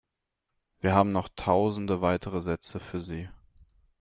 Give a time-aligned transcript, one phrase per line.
[0.79, 3.29] Wir haben noch tausende weitere Sätze für Sie.